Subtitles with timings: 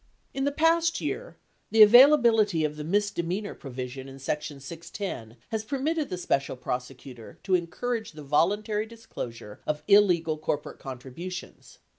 [0.33, 1.37] In the past year
[1.69, 7.53] the availability of the misdemeanor provision in section 610 has permitted the Special Prosecutor to
[7.53, 11.77] encourage the 577 voluntary disclosure of illegal corporate contributions.